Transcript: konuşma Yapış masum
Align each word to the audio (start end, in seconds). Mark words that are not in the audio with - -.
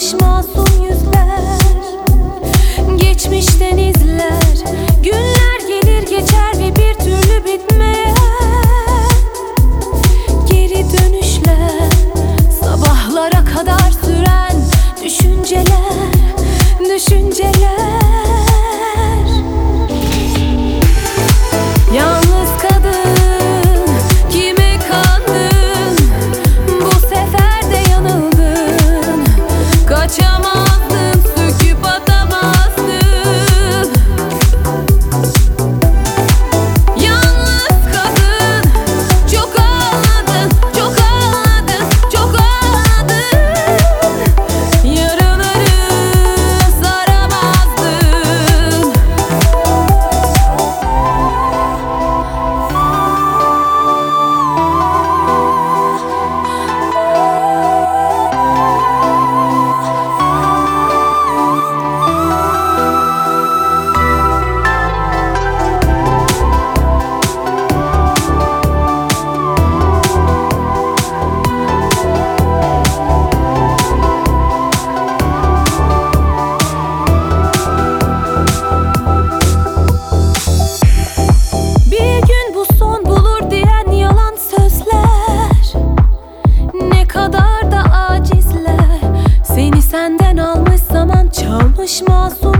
konuşma 0.00 0.42
Yapış 91.80 92.02
masum 92.02 92.59